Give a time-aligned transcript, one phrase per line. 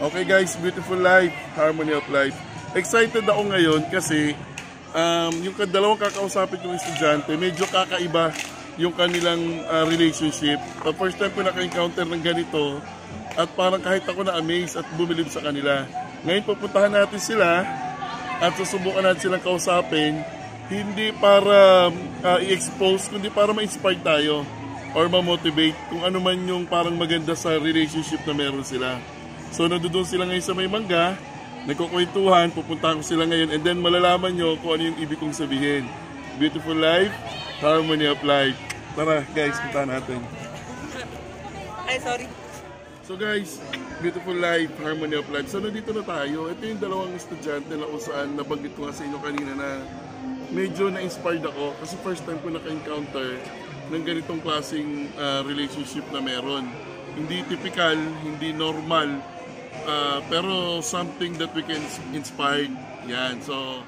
[0.00, 2.32] Okay guys, beautiful life, harmony of life.
[2.72, 4.32] Excited ako ngayon kasi
[4.96, 8.32] um, yung dalawang kakausapin kong estudyante, medyo kakaiba
[8.80, 10.56] yung kanilang uh, relationship.
[10.80, 12.80] Uh, first time ko naka-encounter ng ganito
[13.36, 15.84] at parang kahit ako na-amaze at bumilib sa kanila.
[16.24, 17.60] Ngayon pupuntahan natin sila
[18.40, 20.24] at susubukan natin silang kausapin
[20.72, 21.92] hindi para
[22.24, 24.48] uh, i-expose, kundi para ma-inspire tayo
[24.96, 29.19] or ma-motivate kung ano man yung parang maganda sa relationship na meron sila.
[29.50, 31.18] So nandoon sila ngayon sa may mangga,
[31.66, 35.90] nagkukwentuhan, pupuntahan ko sila ngayon and then malalaman nyo kung ano yung ibig kong sabihin.
[36.38, 37.12] Beautiful life,
[37.58, 38.56] harmony of life.
[38.94, 40.22] Tara guys, punta natin.
[41.90, 42.26] Ay, sorry.
[43.02, 43.58] So guys,
[43.98, 45.50] beautiful life, harmony of life.
[45.50, 46.46] So nandito na tayo.
[46.46, 49.68] Ito yung dalawang estudyante na kung saan nabanggit ko nga sa inyo kanina na
[50.54, 53.34] medyo na-inspired ako kasi first time ko naka-encounter
[53.90, 56.70] ng ganitong klaseng uh, relationship na meron.
[57.18, 59.18] Hindi typical, hindi normal,
[59.86, 61.80] uh, pero something that we can
[62.12, 62.68] inspire.
[63.08, 63.84] Yan, so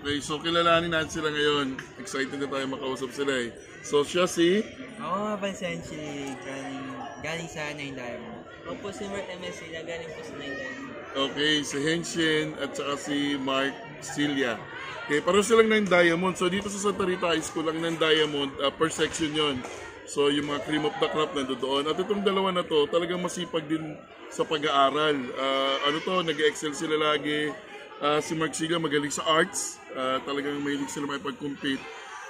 [0.00, 1.78] okay, so kilalanin natin sila ngayon.
[1.98, 3.50] Excited na tayo makausap sila eh.
[3.86, 4.62] So siya si...
[4.98, 6.00] Ako nga si
[6.42, 6.86] galing,
[7.22, 8.42] galing sa Nine Diamond.
[8.66, 10.90] Ako po si Mark MSC na galing po sa Nine Diamond.
[11.16, 13.72] Okay, si Henshin at saka si Mark
[14.04, 14.60] Celia.
[15.06, 16.34] Okay, pareho silang ng diamond.
[16.34, 19.62] So dito sa Santa Rita High School, ang ng diamond, uh, per section yon.
[20.06, 21.90] So yung mga cream of the crop na doon.
[21.90, 23.98] At itong dalawa na to, talagang masipag din
[24.30, 25.16] sa pag-aaral.
[25.34, 27.50] Uh, ano to, nag-excel sila lagi.
[27.98, 29.82] Uh, si Mark Siga magaling sa arts.
[29.90, 31.82] Uh, talagang mahilig sila may pag-compete.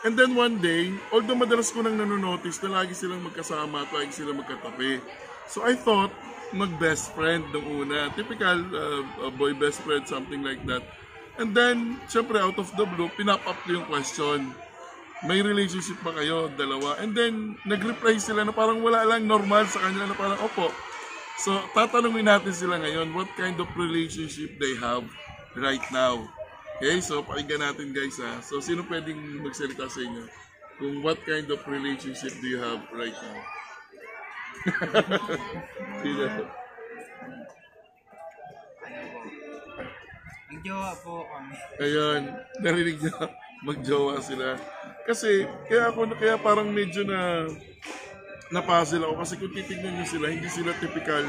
[0.04, 4.12] And then one day, although madalas ko nang nanonotice na lagi silang magkasama at lagi
[4.14, 5.02] silang magkatabi.
[5.50, 6.14] So I thought,
[6.54, 8.12] mag-best friend nung una.
[8.14, 10.84] Typical uh, boy best friend, something like that.
[11.36, 14.54] And then, syempre out of the blue, pinap up ko yung question.
[15.24, 17.00] May relationship ba kayo, dalawa?
[17.00, 20.68] And then, nag-reply sila na parang wala lang normal sa kanila na parang, opo.
[21.40, 25.04] So, tatanungin natin sila ngayon what kind of relationship they have
[25.56, 26.24] right now.
[26.76, 28.40] Okay, so pakinggan natin guys ha.
[28.44, 30.28] So, sino pwedeng magsalita sa inyo?
[30.76, 33.38] Kung what kind of relationship do you have right now?
[36.04, 36.24] Sino?
[40.52, 41.54] Magjowa po kami.
[41.80, 42.22] Ayun,
[42.60, 43.16] narinig niyo,
[43.64, 44.60] magjowa sila.
[45.06, 47.46] Kasi, kaya ako, kaya parang medyo na
[48.50, 51.22] napuzzle ako kasi kung titignan niyo sila, hindi sila typical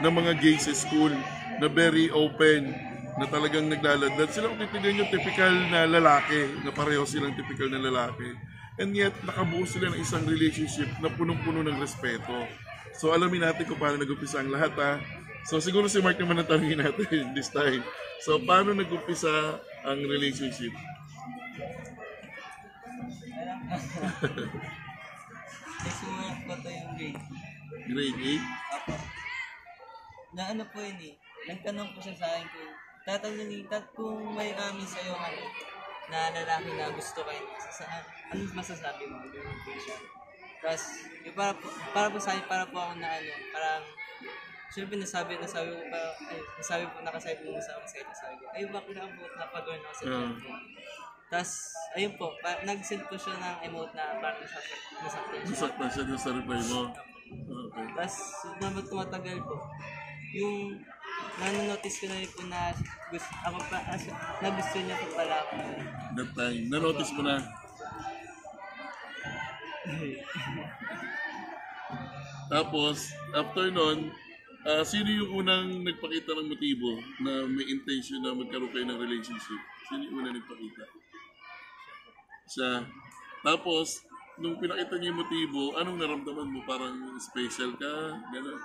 [0.00, 1.12] na mga gay sa school
[1.60, 2.72] na very open,
[3.18, 4.30] na talagang naglaladlad.
[4.30, 8.30] Sila kung titignan niyo, typical na lalaki, na pareho silang typical na lalaki.
[8.78, 12.46] And yet, nakabuo sila ng isang relationship na punong-puno ng respeto.
[12.94, 15.02] So, alamin natin kung paano nag-umpisa ang lahat ha.
[15.50, 17.82] So, siguro si Mark naman ang tanongin natin this time.
[18.22, 20.70] So, paano nag-umpisa ang relationship?
[25.78, 27.20] Nagsimula ko to yung grade.
[27.88, 28.76] Grade 8?
[28.76, 28.94] Apo.
[30.36, 31.14] Na ano po yun eh.
[31.48, 32.72] Nagtanong ko siya sa akin kung
[33.08, 35.42] tatanungin tat kung may amin sa'yo ano,
[36.08, 38.04] na lalaki na gusto kayo sa saan.
[38.32, 39.20] Ano masasabi mo?
[39.28, 39.96] Ganun po siya.
[40.58, 40.84] Tapos,
[41.24, 43.84] yung para po, para po sa akin, para po ako na ano, parang
[44.68, 48.44] Siyempre, nasabi, nasabi ko pa, ay, nasabi po, nakasabi po sa akin sa sabi ko,
[48.52, 50.32] ay, bakit na pag-earn ako sa uh.
[51.28, 55.48] Tapos, ayun po, pa, nag-send po siya ng emote na parang nasaktan, nasaktan siya.
[55.52, 56.80] Nasaktan siya doon sa reply mo?
[57.28, 57.86] Okay.
[57.92, 58.16] Tapos,
[58.64, 59.56] naman tumatagal po,
[60.32, 60.80] yung
[61.36, 62.72] nanonotice ko na rin po na
[63.12, 64.08] gusto, ako pa, as,
[64.40, 65.54] na gusto niya po pala ako.
[66.16, 67.36] That time, nanotice mo na?
[72.52, 74.08] Tapos, after nun,
[74.68, 79.60] Uh, sino yung unang nagpakita ng motibo na may intention na magkaroon kayo ng relationship?
[79.86, 80.82] Sino yung unang nagpakita?
[82.48, 82.80] Siya.
[83.44, 84.08] Tapos,
[84.40, 86.64] nung pinakita niya yung motibo, anong naramdaman mo?
[86.64, 87.92] Parang special ka?
[88.32, 88.60] Gano'n?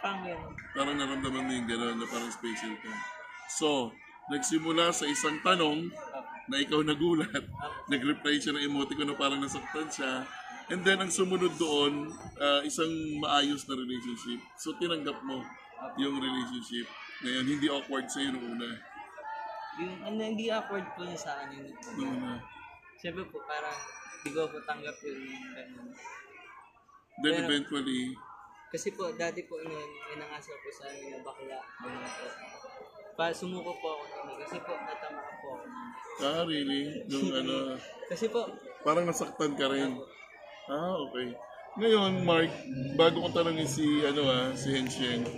[0.00, 0.52] Parang gano'n.
[0.72, 2.92] Parang naramdaman mo yung gano'n na parang special ka.
[3.50, 3.90] So,
[4.30, 5.90] nagsimula sa isang tanong
[6.48, 7.44] na ikaw nagulat.
[7.92, 10.24] Nag-reply siya ng emoticon na parang nasaktan siya.
[10.72, 12.08] And then, ang sumunod doon,
[12.40, 12.88] uh, isang
[13.20, 14.40] maayos na relationship.
[14.56, 15.44] So, tinanggap mo
[16.00, 16.88] yung relationship.
[17.20, 18.68] Ngayon, hindi awkward sa'yo nung una.
[19.80, 21.68] Yung, ano, hindi awkward po niya sa akin.
[22.00, 22.40] Nung una.
[23.04, 23.76] Siyempre po, parang
[24.24, 25.20] hindi ko po tanggap yung
[25.52, 25.92] ganun.
[27.20, 28.16] Then, Pero, eventually,
[28.72, 31.60] kasi po, dati po, noon, inangasal po sa amin na bakla.
[31.84, 32.26] Ano po.
[33.12, 34.40] Pa, sumuko po ako noon.
[34.40, 35.64] Kasi po, natama po ako.
[36.24, 37.04] Ah, really?
[37.12, 37.76] Nung ano?
[38.08, 38.48] kasi po,
[38.80, 40.00] parang nasaktan ka rin.
[40.72, 41.36] Ah, okay.
[41.76, 42.50] Ngayon, Mark,
[42.96, 45.28] bago ko tanongin si, ano ah, si Henshen,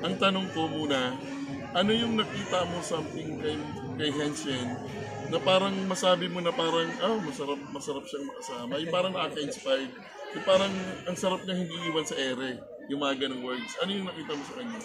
[0.00, 1.10] ang tanong ko muna,
[1.74, 3.58] ano yung nakita mo something kay,
[3.98, 4.78] kay Henshen
[5.30, 8.72] na parang masabi mo na parang, ah, oh, masarap, masarap siyang makasama.
[8.78, 9.92] Yung parang nakaka-inspired.
[10.36, 10.72] Yung parang
[11.08, 12.60] ang sarap niya hindi iwan sa ere.
[12.92, 13.72] Yung mga ganong words.
[13.82, 14.80] Ano yung nakita mo sa kanya?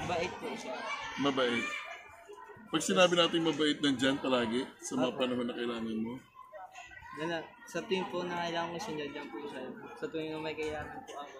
[0.00, 0.74] Mabait po siya.
[1.18, 1.66] Mabait.
[2.70, 6.14] Pag sinabi natin mabait, nandyan palagi sa mga panahon na kailangan mo.
[7.18, 9.60] Dala, sa tuwing po na kailangan ko siya, nandiyan po siya.
[9.98, 11.38] Sa tuwing na may kailangan po ako,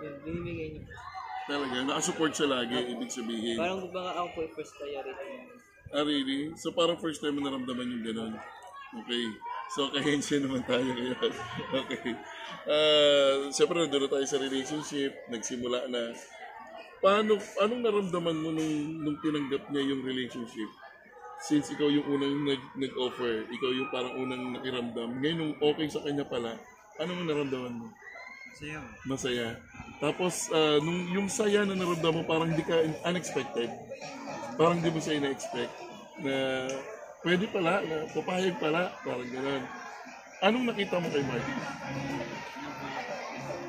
[0.00, 0.92] yun, binibigay niya po.
[1.50, 3.60] Talaga, nakasupport siya lagi, ibig sabihin.
[3.60, 5.59] Parang baka ako po yung first priority.
[5.90, 6.54] Ah, really?
[6.54, 8.34] So parang first time mo naramdaman yung gano'n.
[8.90, 9.24] Okay.
[9.70, 11.30] So, kahensya naman tayo ngayon.
[11.86, 12.10] okay.
[12.66, 15.14] Uh, Siyempre, nandun na tayo sa relationship.
[15.30, 16.10] Nagsimula na.
[16.98, 20.66] Paano, anong naramdaman mo nung, nung tinanggap niya yung relationship?
[21.40, 25.22] Since ikaw yung unang nag, nag-offer, ikaw yung parang unang nakiramdam.
[25.22, 26.58] Ngayon, nung okay sa kanya pala,
[26.98, 27.86] anong naramdaman mo?
[28.50, 28.80] Masaya.
[29.06, 29.48] Masaya.
[30.02, 32.74] Tapos, ah, nung yung saya na naramdaman mo, parang hindi ka
[33.06, 33.70] unexpected.
[34.60, 35.72] Parang di mo siya ina-expect
[36.20, 36.68] na
[37.24, 39.64] pwede pala, na papayag pala, parang gano'n.
[40.44, 41.54] Anong nakita mo kay Marty?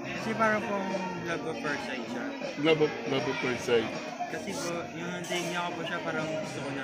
[0.04, 0.92] Kasi parang pong
[1.24, 2.26] love of first sight siya.
[2.60, 3.88] Love of, love of first sight.
[4.36, 6.84] Kasi po, yung tinignan ko po siya, parang gusto ko na.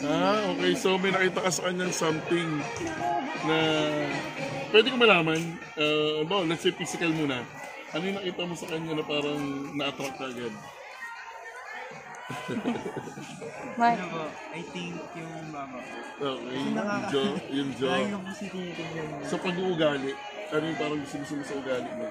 [0.00, 0.72] Ah, okay.
[0.72, 2.48] So may nakita ka sa kanyang something
[3.44, 3.58] na
[4.72, 5.40] pwede ko malaman.
[5.76, 7.44] Uh, well, let's say physical muna.
[7.92, 9.40] Ano yung nakita mo sa kanya na parang
[9.76, 10.32] na-attract ka
[12.30, 12.58] agad?
[13.80, 14.22] Ano po,
[14.54, 15.96] I think yung mama ko.
[16.20, 16.54] Okay.
[16.54, 16.74] Yung
[17.10, 17.92] jaw, yung jaw.
[17.92, 19.26] Lagi ko po si tinitignan niya.
[19.26, 20.10] Sa pag-uugali,
[20.50, 22.06] ano yung parang gusto mo sa ugali mo?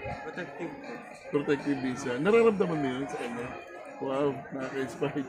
[0.00, 0.92] Protective po.
[1.30, 2.14] Protective din siya.
[2.18, 3.46] Nararamdaman mo yun sa kanya?
[4.00, 5.26] Wow, nakaka-inspire.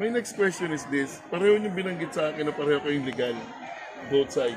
[0.00, 1.20] My next question is this.
[1.28, 3.36] Pareho niyong binanggit sa akin na pareho kayong legal.
[4.08, 4.56] Both side.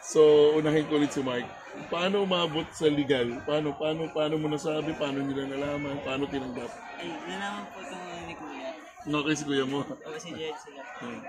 [0.00, 1.50] So, unahin ko ulit si Mike.
[1.86, 3.40] Paano umabot sa legal?
[3.46, 4.96] Paano, paano, paano mo nasabi?
[4.96, 6.02] Paano nila nalaman?
[6.02, 6.70] Paano tinanggap?
[6.98, 8.70] Ay, nalaman po itong ni Kuya.
[9.06, 9.86] No, kay si kuya mo.
[9.86, 10.82] O si Jared sila.
[10.98, 11.22] Hmm.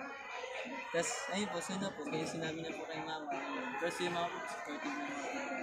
[0.90, 3.30] Tapos, ayun po, sunod po, kaya sinabi na po kay mama.
[3.78, 5.08] Pero si mama po, supportive na.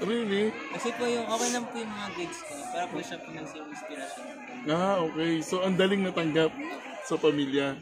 [0.05, 0.45] Really?
[0.75, 2.53] Kasi po yung, okay lang po yung mga grades ko.
[2.71, 4.25] Para po siya po nagsiyung inspiration.
[4.71, 5.33] Ah, okay.
[5.43, 6.55] So, ang daling natanggap
[7.03, 7.75] sa pamilya.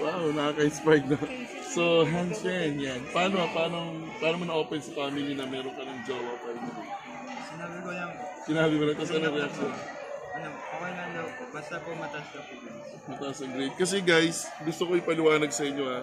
[0.00, 1.18] Wow, nakaka-inspired na.
[1.72, 3.00] So, handshen, yan.
[3.12, 6.86] Paano, paano, paano mo na-open sa family na meron ka ng jowa finally?
[7.52, 8.10] Sinabi ko lang,
[8.42, 9.70] Sinabi mo na, tapos ano reaction?
[10.32, 11.42] ano, okay lang daw po.
[11.52, 12.52] Basta po mataas daw po.
[12.56, 12.74] yun.
[13.06, 13.76] Mataas ang grade.
[13.76, 16.00] Kasi guys, gusto ko ipaliwanag sa inyo ha.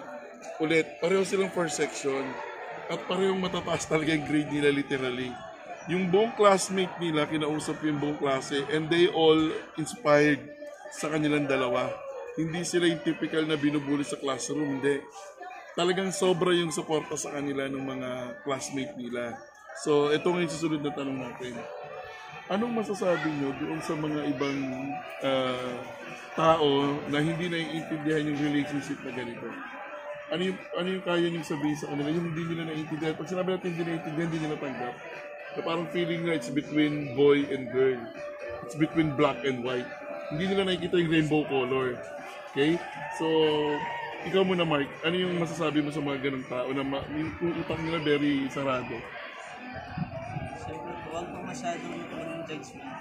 [0.60, 2.24] Ulit, pareho silang first section.
[2.90, 5.30] At parehong matataas talaga yung grade nila literally.
[5.86, 9.38] Yung buong classmate nila, kinausap yung buong klase, and they all
[9.74, 10.40] inspired
[10.90, 11.88] sa kanilang dalawa.
[12.34, 15.02] Hindi sila yung typical na binubuli sa classroom, hindi.
[15.74, 18.10] Talagang sobra yung suporta sa kanila ng mga
[18.42, 19.38] classmate nila.
[19.78, 21.54] So, ito nga yung susunod na tanong natin.
[22.50, 24.58] Anong masasabi nyo doon sa mga ibang
[25.22, 25.78] ah,
[26.34, 29.46] tao na hindi naiintindihan yung relationship na ganito?
[30.30, 32.10] Ano yung, ano yung kaya nyo sabihin sa kanila?
[32.10, 33.14] Yung hindi nila naiintindihan.
[33.14, 34.94] Pag sinabi natin hindi naiintindihan, hindi nila tanggap.
[35.50, 37.98] Na parang feeling na it's between boy and girl.
[38.66, 39.86] It's between black and white.
[40.30, 41.98] Hindi nila nakikita yung rainbow color.
[42.50, 42.78] Okay?
[43.18, 43.26] So,
[44.26, 44.90] ikaw muna, Mark.
[45.06, 48.94] Ano yung masasabi mo sa mga ganong tao na ma- yung utak nila very sarado?
[51.50, 52.94] Masyadong maging judgment.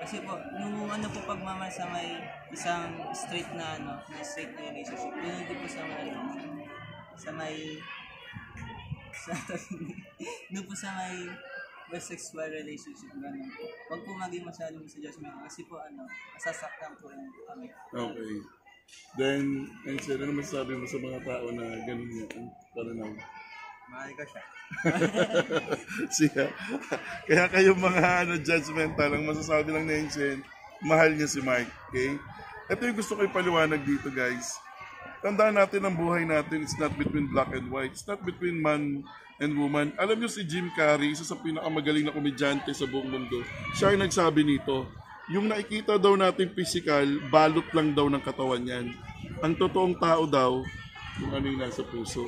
[0.00, 2.16] Kasi po, nung ano po pagmamahal sa may
[2.48, 6.20] isang straight na ano, na straight na relationship, yun hindi po sa may ano,
[7.14, 7.56] sa may
[9.14, 9.32] sa
[10.52, 11.28] doon po sa may
[11.92, 13.64] bisexual relationship ganun po.
[13.92, 17.68] Huwag po maging masyadong sa judgment kasi po ano, masasaktan po rin kami.
[17.92, 18.34] Okay.
[19.16, 23.12] Then, and sir, ano masasabi mo sa mga tao na ganun yung pananaw?
[23.94, 24.42] Mahal ko siya.
[27.30, 30.42] Kaya kayong mga ano, judgmental, ang masasabi lang na Enchen,
[30.82, 31.70] mahal niya si Mike.
[31.94, 32.18] Okay?
[32.74, 34.58] Ito yung gusto ko ipaliwanag dito, guys.
[35.22, 37.94] Tandaan natin ang buhay natin, it's not between black and white.
[37.94, 39.06] It's not between man
[39.38, 39.94] and woman.
[39.94, 43.46] Alam niyo si Jim Carrey, isa sa pinakamagaling na komedyante sa buong mundo,
[43.78, 44.90] siya yung nagsabi nito,
[45.30, 48.90] yung nakikita daw natin physical, balot lang daw ng katawan yan.
[49.40, 50.60] Ang totoong tao daw,
[51.16, 52.26] kung ano yung nasa puso.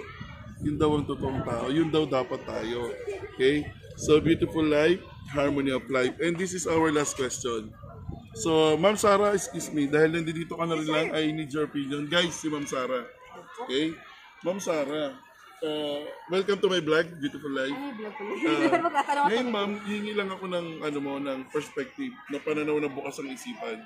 [0.65, 1.69] Yun daw ang totoong tao.
[1.69, 2.93] Yun daw dapat tayo.
[3.37, 3.69] Okay?
[3.97, 5.01] So, beautiful life,
[5.33, 6.17] harmony of life.
[6.21, 7.73] And this is our last question.
[8.37, 12.05] So, Ma'am Sarah, excuse me, dahil nandito ka na rin lang, I need your opinion.
[12.09, 13.09] Guys, si Ma'am Sarah.
[13.65, 13.97] Okay?
[14.45, 15.17] Ma'am Sarah,
[15.65, 17.73] uh, welcome to my vlog, Beautiful Life.
[17.73, 23.17] Uh, ngayon, ma'am, hihingi lang ako ng, ano mo, ng perspective, na pananaw na bukas
[23.17, 23.81] ang isipan.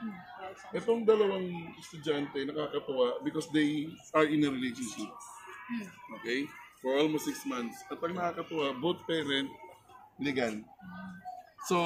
[0.75, 1.47] Itong dalawang
[1.79, 5.11] estudyante, nakakatuwa because they are in a relationship.
[6.19, 6.51] Okay?
[6.81, 7.77] For almost six months.
[7.93, 9.49] At ang nakakatuwa, both parent,
[10.17, 10.65] legal.
[11.69, 11.77] So,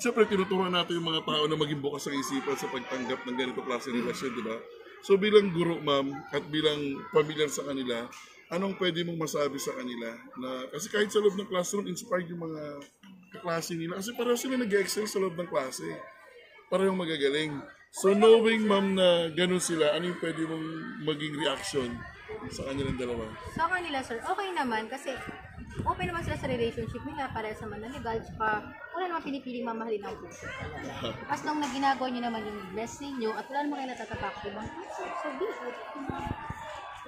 [0.00, 3.60] siyempre tinuturuan natin yung mga tao na maging bukas ang isipan sa pagtanggap ng ganito
[3.60, 4.56] klase ng relasyon, di ba?
[5.04, 8.08] So bilang guro, ma'am, at bilang familiar sa kanila,
[8.48, 10.16] anong pwede mong masabi sa kanila?
[10.40, 12.62] Na, kasi kahit sa loob ng classroom, inspired yung mga
[13.36, 14.00] kaklase nila.
[14.00, 15.86] Kasi pareho sila nag-excel sa loob ng klase.
[16.68, 17.64] parehong magagaling.
[17.88, 20.66] So knowing ma'am na ganun sila, ano pwede mong
[21.04, 21.88] maging reaction
[22.48, 23.24] sa kanilang dalawa?
[23.52, 25.12] Sa kanila, sir, okay naman kasi
[25.82, 30.16] open naman sila sa relationship nila para sa manaligal tsaka wala naman pinipiling mamahalin ang
[30.18, 30.46] puso.
[31.32, 34.68] As long na ginagawa nyo naman yung best ninyo at wala naman kayo natatapak ibang
[34.70, 35.76] puso, so be it.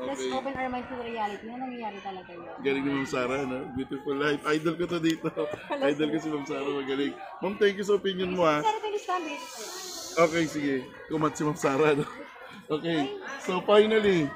[0.01, 0.33] Let's Okay.
[0.33, 2.49] open our mind to reality na nangyayari talaga yun.
[2.65, 3.69] Galing ni Ma'am Sara, no?
[3.77, 4.41] Beautiful life.
[4.49, 5.29] Idol ko to dito.
[5.77, 7.13] Idol ko si Ma'am Sara, magaling.
[7.45, 8.65] Ma'am, thank you sa opinion mo, ha?
[8.65, 9.37] Pero pwede sabi,
[10.17, 10.75] Okay, sige.
[11.05, 12.09] Kumat si Ma'am Sara, no?
[12.71, 13.19] Okay.
[13.45, 14.31] So, finally,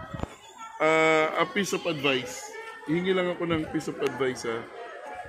[0.81, 2.43] uh, a piece of advice.
[2.89, 4.59] Hihingi lang ako ng piece of advice, ha?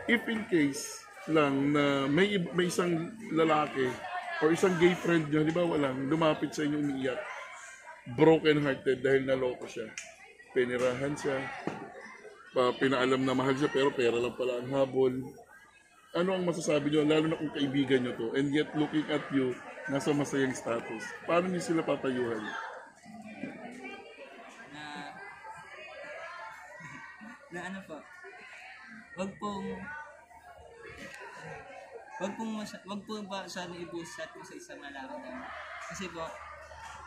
[0.05, 3.89] If in case lang na may, may isang lalaki
[4.43, 7.17] or isang gay friend nyo, di ba walang, lumapit sa inyo umiiyak,
[8.13, 9.87] broken hearted dahil naloko siya.
[10.53, 11.39] Pinirahan siya,
[12.53, 15.13] pa, pinaalam na mahal siya pero pera lang pala ang habol.
[16.15, 19.51] Ano ang masasabi nyo, lalo na kung kaibigan nyo to, and yet looking at you,
[19.91, 21.03] nasa masayang status.
[21.27, 22.39] Paano nyo sila papayuhan?
[27.55, 27.97] Na ano po?
[29.15, 29.67] Wag pong
[32.19, 35.43] wag pong masa, wag po ba sana ibusat po sa isang lalaki lang
[35.91, 36.23] kasi po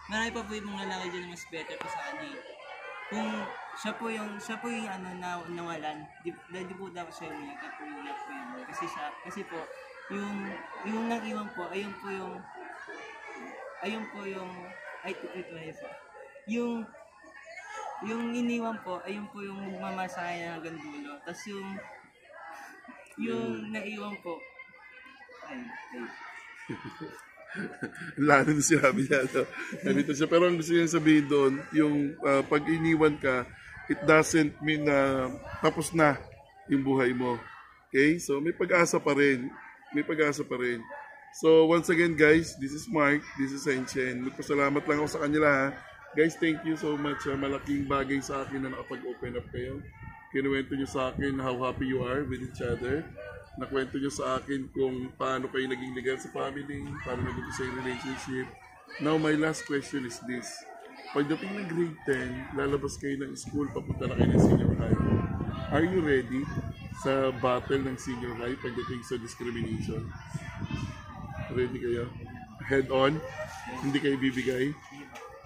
[0.09, 2.40] marami pa po yung mga lalaki dyan na mas better po sa kanya eh.
[3.09, 3.31] kung
[3.76, 7.61] siya po yung siya po yung ano na nawalan di, di, po dapat siya umiyak
[7.64, 8.64] at umiyak po yun.
[8.69, 9.61] Kasi siya kasi po
[10.12, 10.37] yung
[10.85, 12.37] yung nang iwan po ayun po yung
[13.81, 14.52] ayun po yung
[15.09, 15.88] ay ito ito ito
[16.49, 16.85] yung
[18.07, 21.19] yung iniwan po, ayun po yung magmamasaya hanggang dulo.
[21.26, 21.69] Tapos yung
[23.19, 24.38] yung naiwan po,
[25.50, 26.02] ay, ay,
[28.28, 29.43] Lalo na sinabi niya, no?
[29.81, 30.28] Ganito siya.
[30.28, 33.49] Pero ang gusto niya sabihin doon, yung ah, pag iniwan ka,
[33.88, 35.33] it doesn't mean na
[35.64, 36.21] tapos na
[36.69, 37.40] yung buhay mo.
[37.88, 38.21] Okay?
[38.21, 39.49] So, may pag-asa pa rin.
[39.97, 40.85] May pag-asa pa rin.
[41.40, 43.25] So, once again, guys, this is Mark.
[43.40, 44.28] This is Senchen.
[44.28, 45.67] Magpasalamat lang ako sa kanila, ha?
[46.17, 47.29] Guys, thank you so much.
[47.29, 49.85] Malaking bagay sa akin na nakapag-open up kayo.
[50.33, 53.05] Kinuwento nyo sa akin how happy you are with each other.
[53.61, 58.47] Nakwento nyo sa akin kung paano kayo naging legal sa family, paano naging sa relationship.
[59.05, 60.49] Now, my last question is this.
[61.12, 65.00] Pagdating ng grade 10, lalabas kayo ng school, papunta na kayo ng senior high.
[65.77, 66.41] Are you ready
[67.05, 70.09] sa battle ng senior high pagdating sa discrimination?
[71.53, 72.09] Ready kayo?
[72.65, 73.21] Head on?
[73.85, 74.73] Hindi kayo bibigay?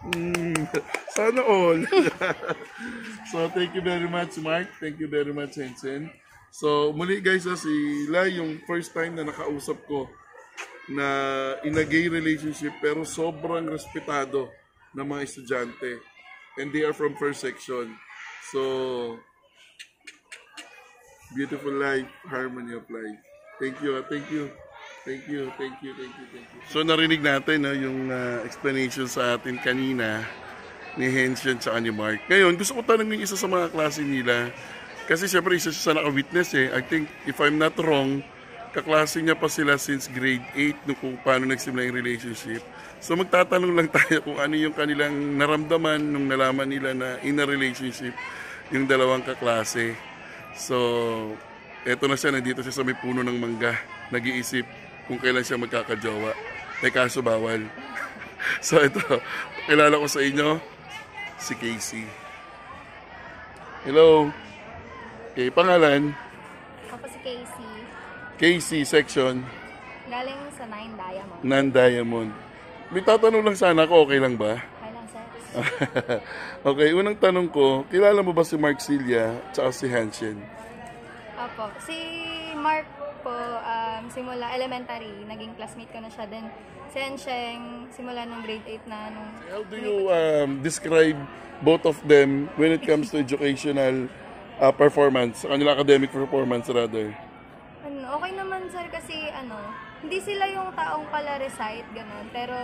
[0.03, 0.67] Mm,
[1.15, 1.79] sana all.
[3.31, 4.67] so, thank you very much, Mark.
[4.83, 6.11] Thank you very much, Hensen.
[6.51, 7.71] So, muli guys, ah, si
[8.11, 10.11] Lai, yung first time na nakausap ko
[10.91, 11.07] na
[11.63, 14.51] in a gay relationship pero sobrang respetado
[14.93, 16.03] ng mga estudyante.
[16.59, 17.97] And they are from first section.
[18.53, 19.17] So,
[21.33, 23.19] beautiful life, harmony of life.
[23.57, 24.51] Thank you, ah, thank you.
[25.03, 26.59] Thank you, thank you, thank you, thank you.
[26.71, 30.23] So narinig natin no, yung ah, explanation sa atin kanina
[30.95, 32.23] ni Henshin at ni Mark.
[32.31, 34.55] Ngayon, gusto ko tanongin isa sa mga klase nila.
[35.11, 36.71] Kasi siyempre isa siya sa naka-witness eh.
[36.71, 38.23] I think, if I'm not wrong,
[38.71, 42.63] kaklase niya pa sila since grade 8 nung kung paano nagsimula yung relationship.
[43.03, 47.45] So magtatanong lang tayo kung ano yung kanilang naramdaman nung nalaman nila na in a
[47.45, 48.15] relationship
[48.71, 49.99] yung dalawang kaklase.
[50.55, 50.77] So,
[51.83, 53.75] eto na siya, nandito siya sa may puno ng mangga.
[54.13, 56.33] Nag-iisip kung kailan siya magkakajowa.
[56.83, 57.63] Eh kaso bawal.
[58.67, 59.01] so ito,
[59.67, 60.59] kilala ko sa inyo,
[61.39, 62.07] si Casey.
[63.87, 64.31] Hello.
[65.33, 66.13] Okay, pangalan?
[66.93, 67.73] Ako si Casey,
[68.37, 69.41] Casey section,
[70.13, 71.41] galing sa 9 Diamond.
[71.41, 72.31] non-diamond.
[72.93, 74.61] May tatanong lang sana ako, okay lang ba?
[74.61, 75.25] Kailang sir?
[76.69, 80.37] okay, unang tanong ko, kilala mo ba si Mark Cilia at si Hanshin?
[81.41, 81.73] Opo.
[81.89, 81.97] Si
[82.61, 82.85] Mark
[83.23, 86.27] po, um, simula elementary, naging classmate ko na siya.
[86.27, 86.51] Then,
[86.91, 89.31] si Ensheng, simula nung grade 8 na nung...
[89.49, 91.17] How do you um, describe
[91.63, 94.11] both of them when it comes to educational
[94.59, 97.15] uh, performance, sa kanila academic performance rather?
[97.87, 99.57] Ano, okay naman sir kasi ano,
[100.03, 102.27] hindi sila yung taong pala recite, ganun.
[102.35, 102.55] Pero,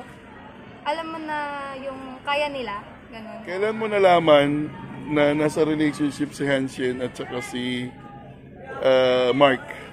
[0.82, 1.38] alam mo na
[1.78, 3.40] yung kaya nila, ganun.
[3.46, 4.68] Kailan mo nalaman
[5.08, 7.88] na nasa relationship si Hanshin at saka si
[8.84, 9.88] uh, Mark?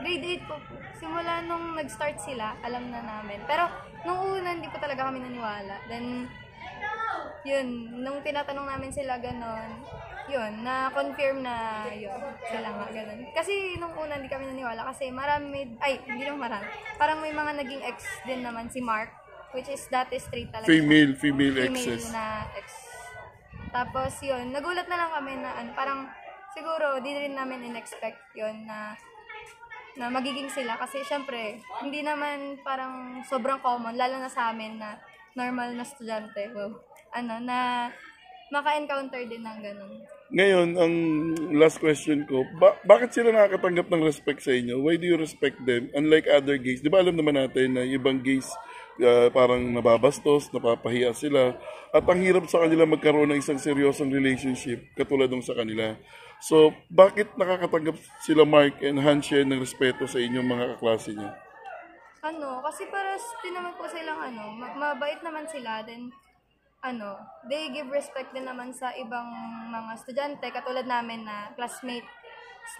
[0.00, 0.56] Grade 8 po.
[0.96, 3.40] Simula nung nag-start sila, alam na namin.
[3.44, 3.68] Pero,
[4.04, 5.76] nung una, hindi pa talaga kami naniwala.
[5.88, 6.28] Then,
[7.44, 7.68] yun,
[8.04, 9.80] nung tinatanong namin sila ganon,
[10.28, 13.20] yun, na-confirm na yun, sila nga ganon.
[13.32, 16.68] Kasi nung una, hindi kami naniwala kasi marami, ay, hindi naman marami.
[17.00, 19.08] Parang may mga naging ex din naman si Mark,
[19.56, 20.68] which is dati straight talaga.
[20.68, 22.12] Female, female female exes.
[22.12, 22.66] na ex.
[23.70, 26.00] Tapos yun, nagulat na lang kami na ano, parang
[26.54, 28.98] siguro di rin namin in-expect yun na
[30.00, 34.96] na magiging sila kasi syempre hindi naman parang sobrang common lalo na sa amin na
[35.36, 36.72] normal na estudyante wow,
[37.12, 37.92] ano na
[38.50, 39.94] maka-encounter din ng ganun.
[40.30, 40.94] Ngayon, ang
[41.54, 44.82] last question ko, ba- bakit sila nakakatanggap ng respect sa inyo?
[44.82, 45.90] Why do you respect them?
[45.94, 48.46] Unlike other gays, di ba alam naman natin na ibang gays
[49.02, 51.54] ah, parang nababastos, napapahiya sila,
[51.94, 55.94] at ang hirap sa kanila magkaroon ng isang seryosong relationship katulad nung sa kanila.
[56.40, 61.36] So, bakit nakakatanggap sila Mark and Hanshen ng respeto sa inyong mga kaklase niya?
[62.24, 66.08] Ano, kasi para din naman po silang ano, ma- mabait naman sila, then
[66.80, 69.28] ano, they give respect din naman sa ibang
[69.68, 72.08] mga estudyante, katulad namin na classmates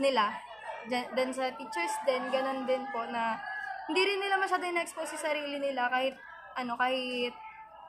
[0.00, 0.32] nila.
[0.88, 3.36] Then sa teachers din, ganun din po na
[3.92, 6.16] hindi rin nila masyado na-expose sa sarili nila kahit
[6.56, 7.36] ano, kahit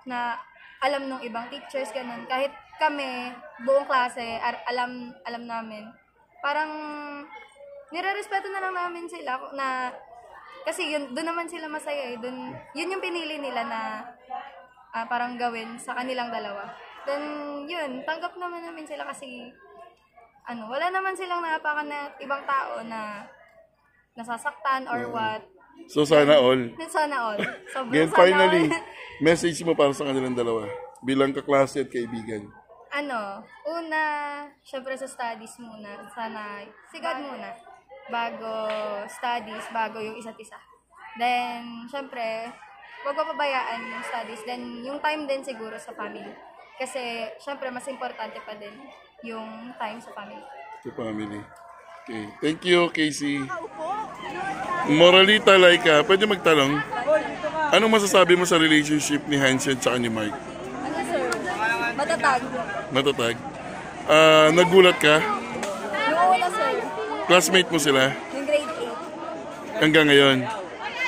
[0.03, 0.35] na
[0.83, 2.27] alam ng ibang teachers, ganun.
[2.27, 2.51] Kahit
[2.81, 3.29] kami,
[3.61, 5.85] buong klase, alam, alam namin.
[6.41, 6.71] Parang,
[7.93, 9.93] nire-respeto na lang namin sila na
[10.65, 12.17] kasi yun, doon naman sila masaya eh.
[12.17, 13.81] Doon, yun yung pinili nila na
[14.93, 16.73] ah, parang gawin sa kanilang dalawa.
[17.05, 17.21] Then,
[17.65, 19.50] yun, tanggap naman namin sila kasi,
[20.45, 23.25] ano, wala naman silang naapakan na ibang tao na
[24.17, 25.41] nasasaktan or what.
[25.89, 26.61] So, sana all.
[26.93, 27.39] Sana all.
[27.73, 28.85] Sobrang Again, sana finally, all.
[29.27, 30.69] message mo para sa kanilang dalawa
[31.01, 32.45] bilang kaklase at kaibigan.
[32.91, 34.03] Ano, una,
[34.62, 36.12] syempre sa studies muna.
[36.12, 37.55] Sana, sigad muna.
[38.12, 38.67] Bago
[39.07, 40.60] studies, bago yung isa't isa.
[41.15, 42.51] Then, syempre,
[43.03, 44.43] huwag papabayaan yung studies.
[44.43, 46.36] Then, yung time din siguro sa family.
[46.75, 48.75] Kasi, syempre, mas importante pa din
[49.24, 50.43] yung time sa family.
[50.81, 51.41] to family.
[52.01, 52.25] Okay.
[52.41, 53.45] Thank you, Casey.
[54.89, 56.81] Moralita Laika, pwede magtanong?
[57.69, 60.50] Anong masasabi mo sa relationship ni Hansen at ni Mike?
[62.21, 62.41] Matatag.
[62.93, 63.35] Matatag.
[64.05, 65.17] Ah, nagulat ka?
[65.17, 66.73] Una, sir.
[67.25, 68.69] Classmate mo sila Yung grade
[69.81, 70.45] hanggang ngayon.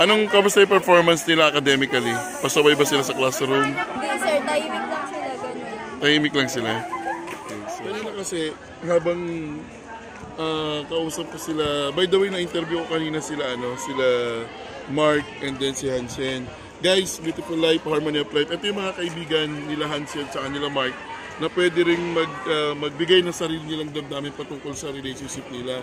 [0.01, 2.17] Anong kamusta yung performance nila academically?
[2.41, 3.69] Pasaway ba sila sa classroom?
[3.69, 3.77] 8.
[3.77, 4.37] Hindi, sir.
[4.41, 5.29] Tahimik lang sila.
[5.37, 6.01] Ganun.
[6.01, 6.71] Tahimik lang sila.
[6.81, 7.81] Okay, so.
[7.85, 8.39] Kanina kasi,
[8.89, 9.21] habang
[10.41, 14.05] ah, kausap ko sila, by the way, na-interview ko kanina sila, ano, sila
[14.89, 16.49] Mark and then si Hansen.
[16.83, 18.51] Guys, Beautiful Life, Harmony of Life.
[18.51, 20.91] Ito yung mga kaibigan nila Hansen at nila Mark
[21.39, 25.79] na pwede ring mag, ah, magbigay ng sarili nilang damdamin patungkol sa relationship nila.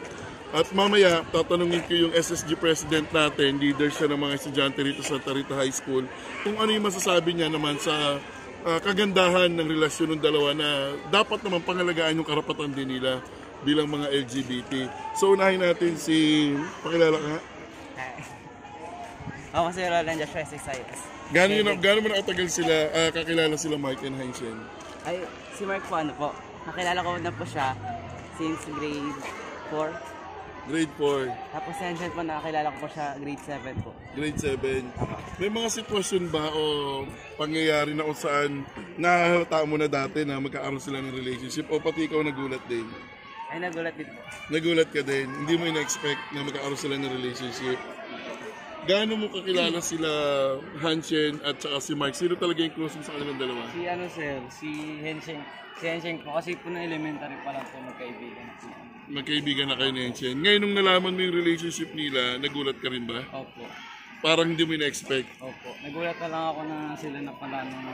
[0.53, 5.17] At mamaya, tatanungin ko yung SSG president natin, leader siya ng mga estudyante rito sa
[5.17, 6.05] Tarita High School,
[6.45, 8.21] kung ano yung masasabi niya naman sa
[8.69, 13.25] ah, kagandahan ng relasyon ng dalawa na dapat naman pangalagaan yung karapatan din nila
[13.65, 14.85] bilang mga LGBT.
[15.17, 16.53] So unahin natin si,
[16.85, 17.35] pakilala ka
[19.51, 21.01] Ako si Roland Joshua Sayas.
[21.31, 24.59] Gano'n yun, gano'n mo nakatagal sila, ah, kakilala sila Mike and Heinzen?
[25.03, 25.23] Ay,
[25.55, 26.31] si Mark po ano po,
[26.67, 27.75] nakilala ko na po siya
[28.39, 29.19] since grade
[29.71, 29.91] 4.
[30.71, 33.91] Grade 4, Tapos si Hansen po nakakilala ko po siya grade 7 po.
[34.15, 34.87] grade 7.
[35.41, 36.63] May mga sitwasyon ba o
[37.35, 38.63] pangyayari na kung saan
[38.95, 42.87] nahalata mo na dati na magkakaroon sila ng relationship o pati ikaw nagulat din?
[43.51, 44.21] Ay, nagulat din po.
[44.47, 47.79] Nagulat ka din, hindi mo ina-expect na magkakaroon sila ng relationship.
[48.89, 50.11] Gaano mo kakilala sila
[50.81, 52.17] Hanshen at saka si Mike?
[52.17, 53.69] Sino talaga yung close mo sa kanilang dalawa?
[53.77, 54.69] Si ano sir, si
[55.05, 55.43] Henseng.
[55.77, 58.47] Si Henseng po kasi po na elementary pa lang po magkaibigan.
[59.11, 60.37] Magkaibigan na kayo ni Hanshen.
[60.41, 63.21] Ngayon nung nalaman mo yung relationship nila, nagulat ka rin ba?
[63.37, 63.69] Opo.
[64.21, 65.29] Parang hindi mo ina-expect.
[65.41, 65.77] Opo.
[65.85, 67.85] Nagulat na lang ako na sila na pala nung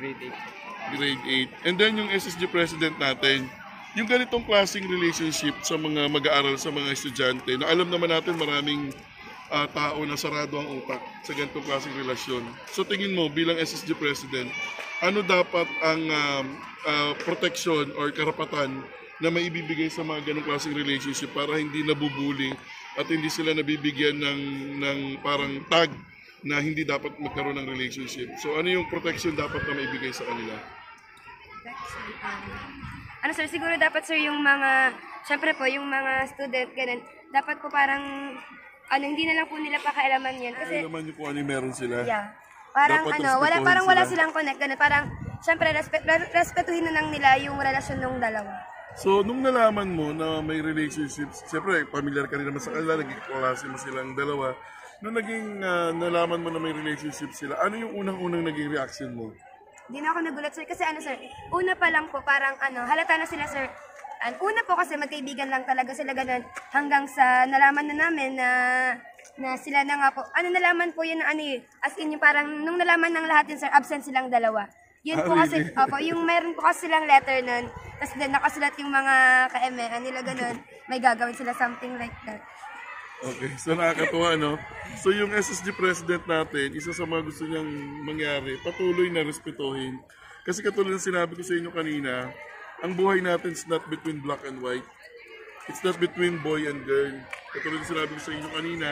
[0.00, 0.96] grade 8.
[0.96, 1.22] grade
[1.60, 1.68] 8.
[1.68, 3.48] And then yung SSG president natin,
[3.92, 8.88] yung ganitong klaseng relationship sa mga mag-aaral sa mga estudyante, na alam naman natin maraming
[9.52, 12.42] ah, tao na sarado ang utak sa ganitong klaseng relasyon.
[12.72, 14.48] So tingin mo bilang SSG president,
[15.04, 16.46] ano dapat ang um,
[16.88, 18.80] ah, protection or karapatan
[19.22, 22.50] na maibibigay sa mga ganong klaseng relationship para hindi nabubuli
[22.98, 24.40] at hindi sila nabibigyan ng,
[24.82, 25.94] ng parang tag
[26.42, 28.26] na hindi dapat magkaroon ng relationship.
[28.42, 30.58] So ano yung protection dapat na maibigay sa kanila?
[33.22, 34.90] ano sir, siguro dapat sir yung mga,
[35.22, 38.34] syempre po, yung mga student, ganun, dapat po parang,
[38.92, 40.54] ano, hindi na lang po nila pakialaman yan.
[40.54, 41.96] Kasi, Alam naman niyo kung ano yung meron sila.
[42.04, 42.24] yeah,
[42.76, 44.10] parang Dapat ano, wala, respetuhin parang wala sila.
[44.12, 45.04] silang connect, ganun, parang,
[45.40, 46.00] syempre, respet,
[46.36, 48.52] respetuhin na lang nila yung relasyon ng dalawa.
[48.92, 53.22] So, nung nalaman mo na may relationships, siyempre, familiar ka rin naman sa kanila, naging
[53.24, 54.52] klase mo silang dalawa.
[55.00, 59.32] Nung naging ah, nalaman mo na may relationship sila, ano yung unang-unang naging reaction mo?
[59.88, 61.16] Hindi na ako nagulat sir, kasi ano sir,
[61.50, 63.64] una pa lang po, parang ano, halata na sila sir,
[64.22, 68.48] An una po kasi magkaibigan lang talaga sila ganun hanggang sa nalaman na namin na
[69.34, 70.22] na sila na nga po.
[70.38, 73.50] Ano nalaman po yun na ano yun, as in yung parang nung nalaman ng lahat
[73.50, 74.70] yun sir, absent silang dalawa.
[75.02, 77.66] Yun Ah, po kasi, opo, yung meron po kasi silang letter nun,
[77.98, 79.14] tapos din nakasulat yung mga
[79.50, 80.56] ka-MN nila ganun,
[80.86, 82.38] may gagawin sila something like that.
[83.22, 84.58] Okay, so nakakatuwa, no?
[85.02, 87.70] So yung SSG president natin, isa sa mga gusto niyang
[88.06, 89.98] mangyari, patuloy na respetuhin.
[90.42, 92.30] Kasi katulad ng sinabi ko sa inyo kanina,
[92.82, 94.84] ang buhay natin is not between black and white.
[95.70, 97.14] It's not between boy and girl.
[97.54, 98.90] Katulad sinabi ko sa inyo kanina,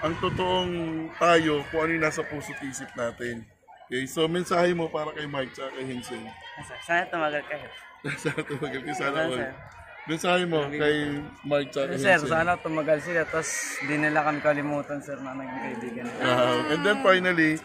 [0.00, 0.72] ang totoong
[1.20, 3.44] tayo kung ano yung nasa puso at isip natin.
[3.88, 6.24] Okay, so mensahe mo para kay Mike at kay Hensen.
[6.64, 7.68] Sir, sana tumagal kayo.
[8.22, 9.32] sana tumagal kayo sana all.
[9.36, 9.50] sir.
[10.08, 10.96] Mensahe mo kay
[11.44, 12.32] Mike at kay Sir, Hensen.
[12.32, 13.48] sana tumagal sila, tapos
[13.84, 16.04] di nila kami kalimutan, sir, na naging kaibigan.
[16.24, 17.60] Uh, and then finally,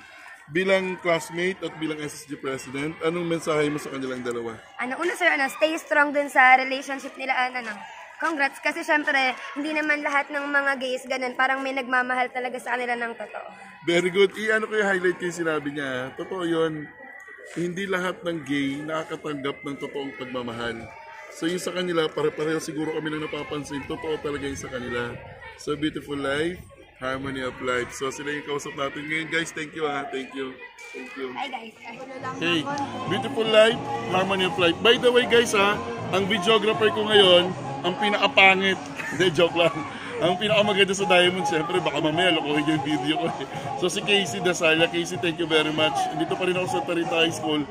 [0.51, 4.60] bilang classmate at bilang SSG president, anong mensahe mo sa kanilang dalawa?
[4.82, 7.73] Ano, una sir, ano, stay strong dun sa relationship nila, ano, ano.
[8.23, 12.75] Congrats, kasi syempre, hindi naman lahat ng mga gays ganun, parang may nagmamahal talaga sa
[12.75, 13.49] kanila ng totoo.
[13.84, 14.32] Very good.
[14.39, 16.15] I-ano ko yung highlight yung sinabi niya.
[16.15, 16.88] Totoo yun.
[17.60, 20.88] Hindi lahat ng gay nakakatanggap ng totoong pagmamahal.
[21.36, 25.12] So yung sa kanila, pare-pareho siguro kami na napapansin, totoo talaga yung sa kanila.
[25.60, 26.62] So beautiful life,
[27.04, 27.92] harmony of life.
[27.92, 29.28] So sila yung kausap natin ngayon.
[29.28, 30.08] Guys, thank you ha.
[30.08, 30.56] Thank you.
[30.96, 31.36] Thank you.
[31.36, 31.76] Hi guys.
[32.39, 32.63] Hey,
[33.12, 33.76] beautiful life,
[34.16, 34.80] harmony of life.
[34.80, 35.76] By the way guys ha,
[36.16, 37.52] ang videographer ko ngayon,
[37.84, 38.80] ang pinakapangit.
[39.12, 39.76] Hindi, joke lang.
[40.24, 43.28] Ang pinakamaganda sa Diamond, syempre, baka mamaya lokohin yung video ko.
[43.28, 43.48] eh.
[43.84, 45.94] So si Casey Dasaya, Casey, thank you very much.
[46.16, 47.68] Dito pa rin ako sa Tarita High School.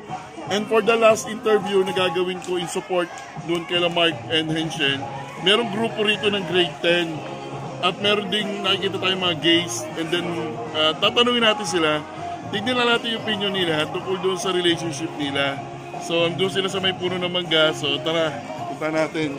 [0.53, 3.09] And for the last interview na gagawin ko in support
[3.49, 5.01] doon kay Mark and Henshen,
[5.41, 7.42] merong grupo rito ng grade 10.
[7.83, 9.83] At meron ding nakikita tayong mga gays.
[9.99, 10.23] And then,
[10.71, 11.99] uh, tatanungin natin sila.
[12.47, 15.59] Tignan lang natin yung opinion nila tungkol doon sa relationship nila.
[15.99, 17.75] So, doon sila sa may puno ng mangga.
[17.75, 18.31] So, tara,
[18.71, 19.35] punta natin.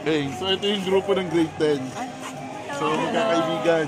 [0.00, 1.78] Okay, so ito yung grupo ng grade 10.
[2.74, 3.86] So, magkakaibigan.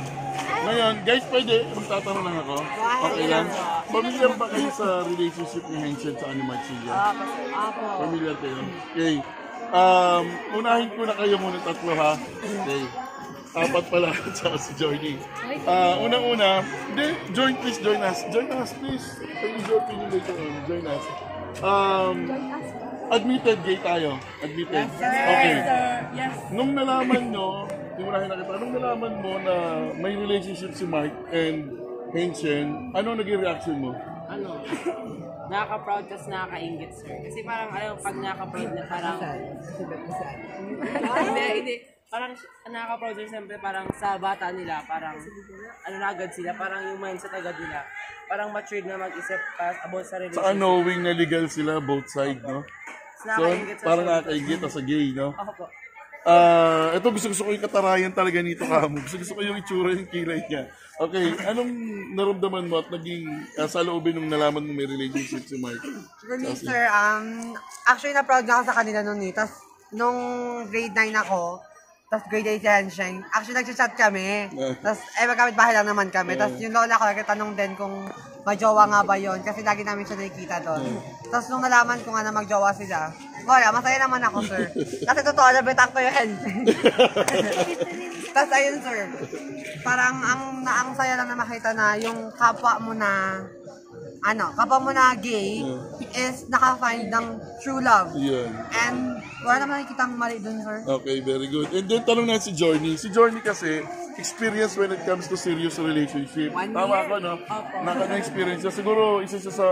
[0.62, 2.56] Ngayon, guys, pwede, magtatanong lang ako.
[3.10, 3.46] Okay lang.
[3.90, 6.94] Familiar ba kayo sa relationship ni Hensel sa Animal Silla?
[7.98, 8.62] Familiar kayo?
[8.94, 9.41] Okay.
[9.72, 12.12] Um, unahin ko na kayo muna tatlo ha.
[12.44, 12.84] Okay.
[13.52, 15.16] Apat pala saka si Johnny.
[15.64, 18.24] Ah, unang-una, hindi, join please, join us.
[18.32, 19.04] Join us please.
[19.20, 20.52] Please join opinion later on.
[20.68, 21.04] Join us.
[21.60, 22.16] Um,
[23.12, 24.16] admitted gay tayo.
[24.40, 24.88] Admitted.
[24.96, 25.52] Okay.
[26.52, 29.56] Nung nalaman nyo, di mo na nakita, nung nalaman mo na
[30.00, 31.76] may relationship si Mark and
[32.12, 33.92] Henshen, ano naging reaction mo?
[34.32, 34.48] ano,
[35.52, 37.12] nakaka-proud kasi nakaka-ingit, sir.
[37.20, 39.18] Kasi parang, alam, pag nakaka-proud na parang...
[41.28, 41.76] hindi, hindi.
[42.12, 42.36] Parang
[42.68, 45.16] nakaka-proud sir, siyempre parang sa bata nila, parang
[45.88, 47.88] ano na agad sila, parang yung mindset agad nila.
[48.28, 50.60] Parang matured na mag-isip pa about sa Saka relationship.
[50.60, 52.60] knowing na legal sila both side, no?
[53.16, 53.48] So,
[53.80, 55.32] parang nakakaingit sa gay, no?
[55.32, 55.64] Ako po.
[56.22, 59.00] Ah, ito gusto gusto ko yung katarayan talaga nito kamo.
[59.08, 60.68] Gusto gusto ko yung itsura yung kilay niya.
[61.02, 61.72] Okay, anong
[62.14, 63.26] naramdaman mo at naging
[63.58, 65.82] uh, sa loobin nung nalaman mo may relationship si Mark?
[66.22, 67.58] For me, sir, um,
[67.90, 69.34] actually na-proud na ako sa kanila nung ni.
[69.34, 70.18] Tapos, nung
[70.70, 71.58] grade 9 ako,
[72.06, 73.06] tapos grade 8 yan siya.
[73.34, 74.46] Actually, nag-chat kami.
[74.54, 74.78] Yeah.
[74.78, 76.38] Tapos, eh, magkamit bahay lang naman kami.
[76.38, 78.06] Tapos, yung lola ko, nagtatanong din kung
[78.42, 80.82] magjowa nga ba yon Kasi lagi namin siya nakikita doon.
[81.30, 83.10] Tapos, nung nalaman ko nga na magjowa sila,
[83.46, 84.62] wala, masaya naman ako, sir.
[85.08, 86.28] Kasi totoo, nabitak ko yun.
[88.34, 88.98] Tapos, ayun, sir.
[89.86, 93.42] Parang, ang, na, ang saya lang na makita na yung kapwa mo na
[94.22, 95.66] ano, kapag mo na gay,
[96.14, 97.26] is naka-find ng
[97.58, 98.14] true love.
[98.14, 98.54] Yun.
[98.70, 100.78] And wala naman nakikitang mali dun, sir.
[100.86, 101.66] Okay, very good.
[101.74, 102.94] And then tanong natin si Journey.
[102.94, 103.82] Si Journey kasi,
[104.18, 106.52] experience when it comes to serious relationship.
[106.52, 107.34] Tama ako, no?
[107.84, 108.72] Naka na-experience siya.
[108.72, 109.66] Siguro, isa siya sa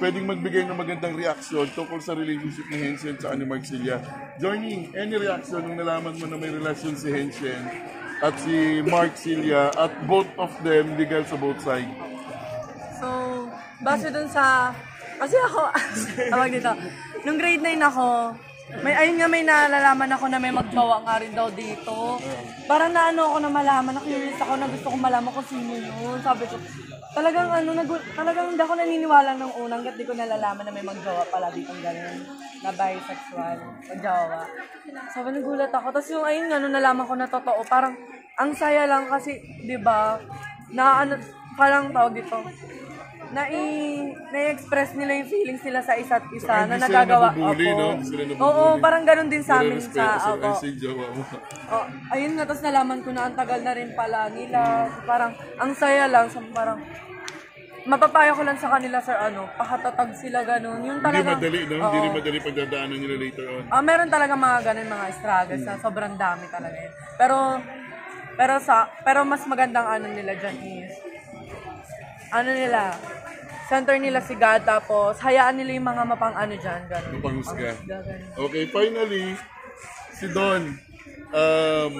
[0.00, 4.00] pwedeng magbigay ng magandang reaction tungkol sa relationship ni Henshen sa ni Marcilia.
[4.40, 7.60] Journey, any reaction nung nalaman mo na may relasyon si Henshen
[8.20, 11.88] at si Mark Cilia at both of them legal sa both sides?
[13.00, 13.08] So,
[13.80, 14.72] base dun sa...
[15.20, 15.60] Kasi ako,
[16.32, 16.72] tawag dito,
[17.28, 18.06] nung grade 9 ako,
[18.78, 22.22] may ayun nga may nalalaman ako na may magjowa nga rin daw dito.
[22.70, 26.18] Parang naano ako na malaman, na curious ako na gusto kong malaman kung sino yun.
[26.22, 26.54] Sabi ko,
[27.10, 30.86] talagang ano, nag, talagang hindi ako naniniwala nung unang gat di ko nalalaman na may
[30.86, 32.18] magjowa pala dito gano'n
[32.62, 33.58] na bisexual,
[33.90, 34.42] magjowa.
[35.10, 35.86] Sabi, nagulat ako.
[35.90, 37.98] Tapos yung ayun nga, nung nalaman ko na totoo, parang
[38.38, 40.16] ang saya lang kasi, di ba,
[40.70, 41.18] na ano,
[41.58, 42.38] parang tawag dito,
[43.30, 43.62] na i
[44.34, 47.46] na-express nila yung feelings nila sa isa't isa Saka na hindi nagagawa Opo.
[47.54, 47.88] no?
[48.02, 48.34] Hindi.
[48.34, 50.42] Oo, parang ganun din sa amin sa ako.
[50.42, 51.22] ay si jowa mo.
[51.70, 54.90] Oh, ayun nga, tapos nalaman ko na ang tagal na rin pala nila.
[54.90, 56.82] So, parang, ang saya lang, so, parang,
[57.86, 60.82] mapapayo ko lang sa kanila, sir, ano, pakatatag sila ganun.
[60.82, 61.76] Yung Hindi talagang, madali, no?
[61.86, 63.62] Hindi rin madali pagdadaanan nila later on.
[63.70, 66.92] Ah, meron talaga mga ganun mga struggles na sobrang dami talaga yun.
[67.14, 67.36] Pero
[68.36, 70.92] pero sa pero mas magandang ano nila diyan is
[72.30, 72.80] ano nila
[73.70, 77.10] center nila si God tapos hayaan nila yung mga mapang ano diyan ganun.
[77.22, 77.70] Mapanghusga.
[78.34, 79.38] Okay, finally,
[80.18, 80.74] si Don.
[81.30, 81.92] um,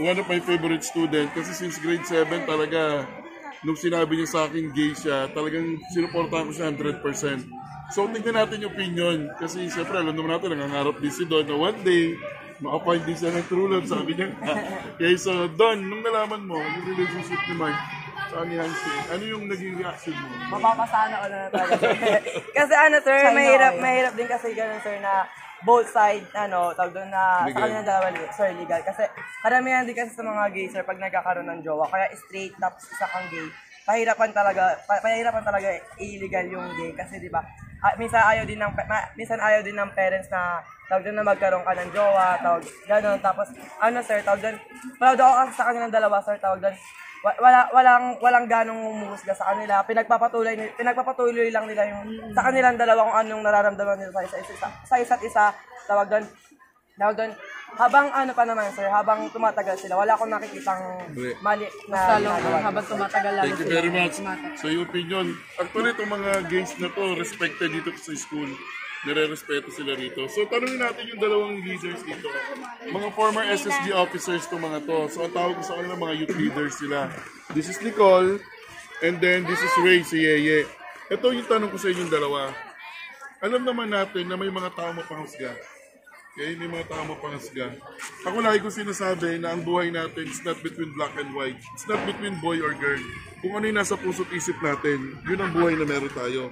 [0.00, 3.04] one of my favorite student kasi since grade 7 talaga
[3.60, 7.44] nung sinabi niya sa akin gay siya, talagang sinuportahan ko siya 100%.
[7.92, 9.18] So, tingnan natin yung opinion.
[9.36, 12.16] Kasi siyempre, alam naman natin, nangangarap din si Don na one day,
[12.62, 14.32] makafind din siya ng true love, sabi niya.
[14.96, 17.76] okay, so Don, nung nalaman mo, yung relationship ni Mark,
[18.30, 20.26] sa ni Hansi, ano yung naging reaction mo?
[20.54, 21.86] Mapapasana ko na talaga.
[22.62, 25.26] kasi ano sir, mahirap, mahirap din kasi ganun sir na
[25.60, 27.52] both side, ano, tawag doon na Legal.
[27.52, 28.80] sa kanilang dalawa, sir, legal.
[28.80, 29.04] Kasi
[29.44, 33.04] karamihan din kasi sa mga gay, sir, pag nagkakaroon ng jowa, kaya straight tapos isa
[33.04, 33.44] kang gay,
[33.84, 35.68] pahirapan talaga, pa, pahirapan talaga
[36.00, 36.96] illegal yung gay.
[36.96, 37.44] Kasi di ba,
[37.84, 41.28] ah, minsan ayaw din ng, ma, minsan ayaw din ng parents na tawag doon na
[41.28, 43.20] magkaroon ka ng jowa, tawag, gano'n.
[43.20, 43.52] Tapos,
[43.84, 44.56] ano sir, tawag doon,
[44.96, 46.76] proud ako kasi sa kanilang dalawa, sir, tawag doon,
[47.20, 49.84] wala walang walang ganong umuhusga sa kanila.
[49.84, 52.02] Pinagpapatuloy ni- pinagpapatuloy lang nila yung
[52.32, 55.44] sa kanilang dalawa kung anong nararamdaman nila sa isa't isa, sa isa't isa.
[55.84, 56.24] Tawag doon.
[56.96, 57.32] Tawag doon.
[57.70, 60.82] Habang ano pa naman sir, habang tumatagal sila, wala akong nakikitang
[61.38, 61.68] Mali.
[61.86, 62.58] na ginagawa.
[62.66, 64.14] Habang tumatagal lang Thank you very much.
[64.58, 68.50] So yung opinion, actually itong mga gays na to, respected dito sa school.
[69.00, 70.28] Nire-respeto sila rito.
[70.28, 72.28] So tanungin natin yung dalawang leaders dito.
[72.84, 75.08] Mga former SSG officers to mga to.
[75.08, 77.08] So ang tawag ko sa kanila mga youth leaders sila.
[77.56, 78.36] This is Nicole,
[79.00, 80.68] and then this is Ray, si Yeye.
[81.08, 82.52] Ito yung tanong ko sa inyong dalawa.
[83.40, 85.56] Alam naman natin na may mga tao mapangusga.
[86.30, 87.74] Okay, may mga tao mapangasga.
[88.22, 91.58] Ako lagi ko sinasabi na ang buhay natin is not between black and white.
[91.74, 93.02] It's not between boy or girl.
[93.42, 96.48] Kung ano yung nasa puso't isip natin, yun ang buhay na meron tayo.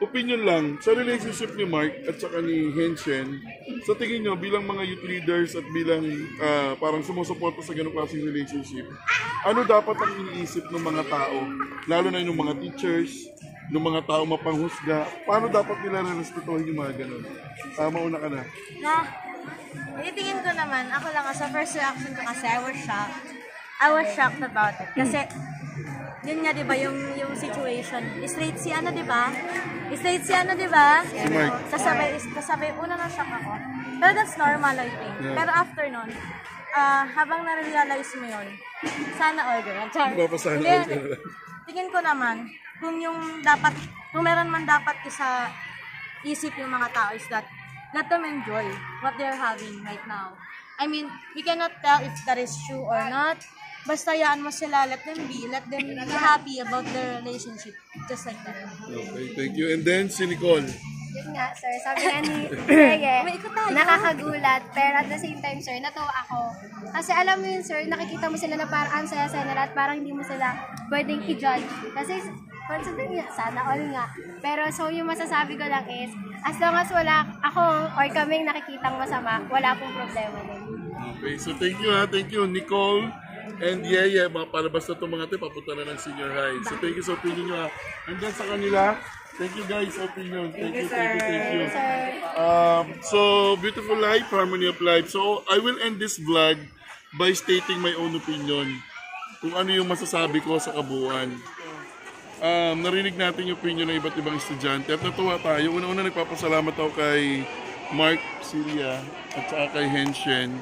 [0.00, 3.36] Opinion lang, sa relationship ni Mark at saka ni Henshen,
[3.84, 6.08] sa tingin nyo bilang mga youth leaders at bilang
[6.40, 8.88] ah, parang sumusuporta sa ganong klaseng relationship,
[9.44, 11.44] ano dapat ang iniisip ng mga tao,
[11.84, 13.28] lalo na yung mga teachers,
[13.70, 17.22] ng mga tao mapanghusga, paano dapat nila respetuhin yung mga ganon?
[17.78, 18.42] Ah, mauna ka na.
[18.82, 18.94] Na,
[20.02, 23.20] ititingin ko naman, ako lang, sa first reaction ko kasi, I was shocked.
[23.80, 24.90] I was shocked about it.
[24.98, 25.22] Kasi,
[26.26, 28.02] yun nga, di ba, yung, yung situation.
[28.28, 29.32] Straight si ano, di ba?
[29.94, 31.00] Straight si ano, di ba?
[31.04, 31.66] Si Mark.
[31.72, 33.52] Kasabay, kasabay, una na shock ako.
[34.00, 35.16] Pero that's normal, I think.
[35.20, 35.36] Yeah.
[35.36, 36.10] Pero after nun,
[36.70, 38.48] ah habang na-realize mo yun,
[39.18, 39.86] sana all girl.
[39.90, 40.14] Char.
[40.14, 41.18] Hindi, all girl.
[41.66, 42.48] Tingin ko naman,
[42.80, 43.76] kung yung dapat,
[44.14, 45.50] kung meron man dapat isa
[46.24, 47.44] isip yung mga tao is that
[47.96, 48.64] let them enjoy
[49.00, 50.36] what they're having right now.
[50.80, 53.36] I mean, we cannot tell if that is true or not.
[53.88, 57.72] Basta yaan mo sila, let them be, let them be happy about their relationship.
[58.08, 58.68] Just like that.
[58.86, 59.72] Okay, thank you.
[59.72, 60.68] And then si Nicole.
[61.10, 61.74] Yun nga, sir.
[61.82, 63.74] Sabi nga ni tayo.
[63.74, 64.62] nakakagulat.
[64.70, 66.54] Pero at the same time, sir, natuwa ako.
[66.94, 69.98] Kasi alam mo yun, sir, nakikita mo sila na parang ang saya-saya nila at parang
[69.98, 70.54] hindi mo sila
[70.86, 71.66] pwedeng i-judge.
[71.96, 72.14] Kasi,
[72.70, 74.06] consider nga, sana all nga.
[74.38, 76.14] Pero so yung masasabi ko lang is,
[76.46, 80.62] as long as wala ako or kaming nakikitang masama, wala pong problema din.
[81.18, 82.06] Okay, so thank you ha.
[82.06, 83.10] Thank you, Nicole.
[83.58, 86.58] And yeah, yeah, mga palabas na itong mga ito, papunta na ng senior high.
[86.70, 87.68] So thank you sa opinion nyo ha.
[88.06, 88.94] And then sa kanila,
[89.34, 90.54] thank you guys sa opinion.
[90.54, 91.64] Thank you, thank you, thank you.
[92.40, 93.18] Um, so,
[93.58, 95.12] beautiful life, harmony of life.
[95.12, 96.60] So, I will end this vlog
[97.18, 98.80] by stating my own opinion.
[99.40, 101.32] Kung ano yung masasabi ko sa kabuuan.
[102.40, 105.76] Um, narinig natin yung opinion ng iba't ibang estudyante at natuwa tayo.
[105.76, 107.44] Una-una nagpapasalamat ako kay
[107.92, 108.96] Mark Siria
[109.36, 110.56] at saka kay Henshen.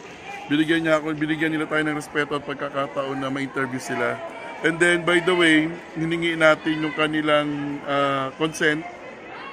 [0.48, 4.16] Binigyan niya ako, binigyan nila tayo ng respeto at pagkakataon na ma-interview sila.
[4.64, 8.80] And then, by the way, hiningi natin yung kanilang ah, consent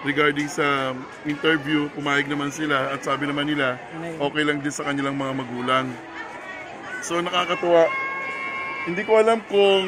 [0.07, 0.95] regarding sa
[1.27, 1.91] interview.
[1.93, 3.75] Pumayag naman sila at sabi naman nila,
[4.23, 5.91] okay lang din sa kanilang mga magulang.
[7.03, 7.91] So, nakakatuwa.
[8.87, 9.85] Hindi ko alam kung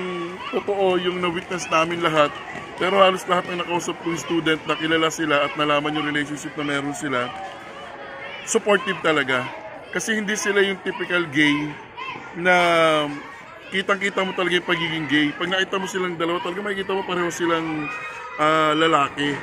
[0.51, 2.33] totoo yung na-witness namin lahat.
[2.77, 6.65] Pero halos lahat ng nakausap kong student na kilala sila at nalaman yung relationship na
[6.67, 7.25] meron sila,
[8.45, 9.45] supportive talaga.
[9.91, 11.55] Kasi hindi sila yung typical gay
[12.37, 12.55] na
[13.71, 15.27] kitang-kita mo talaga yung pagiging gay.
[15.35, 17.87] Pag nakita mo silang dalawa, talaga makikita mo pareho silang
[18.39, 19.35] ah, lalaki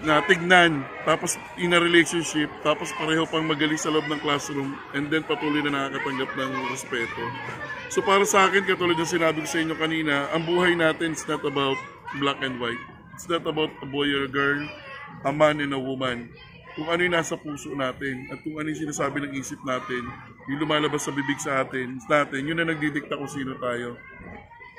[0.00, 5.12] na tignan, tapos in a relationship, tapos pareho pang magaling sa loob ng classroom, and
[5.12, 7.20] then patuloy na nakakatanggap ng respeto.
[7.92, 11.24] So para sa akin, katulad ng sinabi ko sa inyo kanina, ang buhay natin is
[11.28, 11.76] not about
[12.16, 12.80] black and white.
[13.12, 14.64] It's not about a boy or a girl,
[15.28, 16.32] a man and a woman.
[16.80, 20.00] Kung ano yung nasa puso natin, at kung ano yung sinasabi ng isip natin,
[20.48, 24.00] yung lumalabas sa bibig sa atin, natin, yun na nagdidikta kung sino tayo.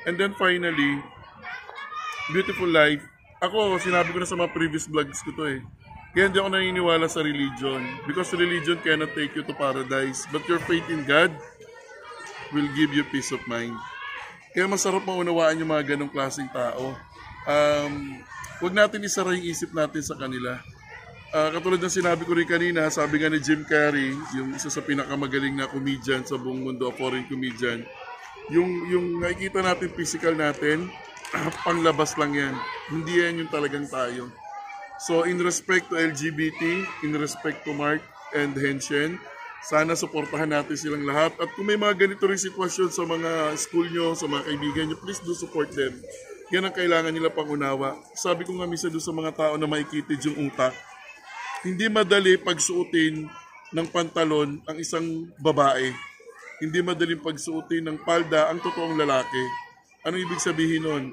[0.10, 0.98] And then finally,
[2.34, 3.06] beautiful life.
[3.38, 5.62] Ako, sinabi ko na sa mga previous vlogs ko to eh.
[6.18, 7.86] Kaya hindi ako naniniwala sa religion.
[8.10, 10.26] Because religion cannot take you to paradise.
[10.34, 11.30] But your faith in God
[12.50, 13.78] will give you peace of mind.
[14.58, 16.98] Kaya masarap maunawaan yung mga ganong klaseng tao.
[17.46, 18.26] Um,
[18.58, 20.60] huwag natin isara yung isip natin sa kanila.
[21.32, 24.84] Ah, katulad ng sinabi ko rin kanina, sabi nga ni Jim Carrey, yung isa sa
[24.84, 27.88] pinakamagaling na comedian sa buong mundo, foreign comedian,
[28.52, 30.92] yung yung nakikita natin physical natin,
[31.64, 32.56] panglabas lang yan.
[32.92, 34.28] Hindi yan yung talagang tayo.
[35.00, 38.04] So in respect to LGBT, in respect to Mark
[38.36, 39.16] and Henshen,
[39.64, 41.32] sana suportahan natin silang lahat.
[41.40, 45.00] At kung may mga ganito rin sitwasyon sa mga school nyo, sa mga kaibigan nyo,
[45.00, 45.96] please do support them.
[46.52, 47.96] Yan ang kailangan nila pangunawa.
[48.20, 50.76] Sabi ko nga misa doon sa mga tao na makikitid yung utak,
[51.62, 53.30] hindi madali pagsuotin
[53.72, 55.94] ng pantalon ang isang babae.
[56.58, 59.44] Hindi madaling pagsuotin ng palda ang totoong lalaki.
[60.06, 61.04] Ano ibig sabihin nun?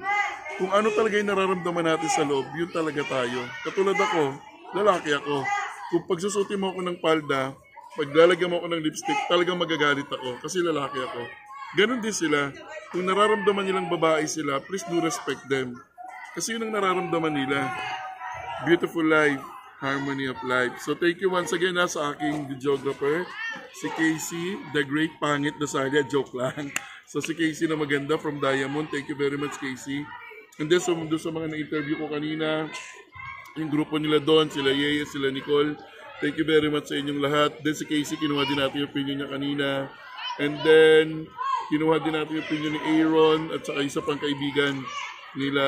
[0.57, 3.45] Kung ano talaga yung nararamdaman natin sa loob, yun talaga tayo.
[3.61, 4.37] Katulad ako,
[4.73, 5.45] lalaki ako.
[5.93, 7.53] Kung pagsusutin mo ako ng palda,
[7.97, 11.21] paglalagyan mo ako ng lipstick, talagang magagalit ako kasi lalaki ako.
[11.77, 12.49] Ganon din sila.
[12.89, 15.77] Kung nararamdaman nilang babae sila, please do respect them.
[16.33, 17.69] Kasi yun ang nararamdaman nila.
[18.65, 19.41] Beautiful life,
[19.79, 20.75] harmony of life.
[20.83, 23.23] So thank you once again ha, sa aking videographer,
[23.71, 26.71] si Casey, the great pangit na Salia, joke lang.
[27.07, 30.03] So si Casey na maganda from Diamond, thank you very much Casey.
[30.59, 32.67] And then so, doon sa mga na-interview ko kanina,
[33.55, 35.79] yung grupo nila doon, sila Yeye, sila Nicole,
[36.19, 37.51] thank you very much sa inyong lahat.
[37.63, 39.67] Then si Casey, kinuha din natin yung opinion niya kanina.
[40.35, 41.31] And then,
[41.71, 44.83] kinuha din natin yung opinion ni Aaron at saka isa pang kaibigan
[45.39, 45.65] nila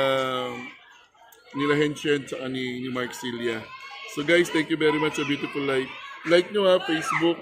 [1.56, 3.64] nila Henshen at ni, ni Mark Cilia.
[4.12, 5.88] So guys, thank you very much sa Beautiful Life.
[6.28, 7.40] Like nyo ha, Facebook,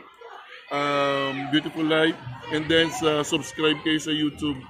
[0.69, 2.15] um, Beautiful Life,
[2.53, 4.61] and then sa subscribe kayo sa YouTube.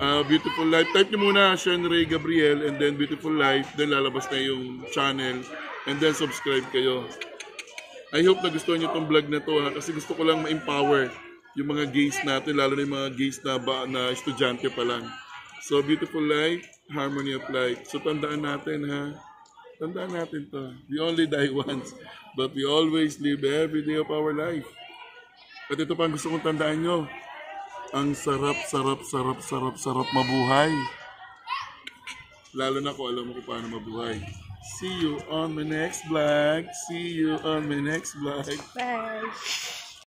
[0.00, 0.88] Uh, Beautiful Life.
[0.96, 3.68] Type nyo muna Sean Ray Gabriel and then Beautiful Life.
[3.76, 5.44] Then lalabas na yung channel.
[5.84, 7.04] And then subscribe kayo.
[8.16, 11.12] I hope na gusto niyo tong vlog na to ha, kasi gusto ko lang ma-empower
[11.54, 15.06] yung mga gays natin, lalo na yung mga gays na, ba, na estudyante pa lang.
[15.66, 17.86] So, beautiful life, harmony of life.
[17.86, 19.33] So, tandaan natin ha.
[19.84, 20.72] Tandaan natin to.
[20.88, 21.92] We only die once,
[22.32, 24.64] but we always live every day of our life.
[25.68, 27.04] At ito pa ang gusto kong tandaan nyo.
[27.92, 30.72] Ang sarap, sarap, sarap, sarap, sarap mabuhay.
[32.56, 34.24] Lalo na kung alam mo kung paano mabuhay.
[34.80, 36.64] See you on my next vlog.
[36.88, 38.56] See you on my next vlog.
[38.72, 39.83] Bye!